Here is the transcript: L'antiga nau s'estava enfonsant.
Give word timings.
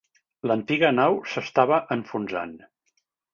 L'antiga 0.51 0.89
nau 0.99 1.17
s'estava 1.33 1.79
enfonsant. 1.97 2.57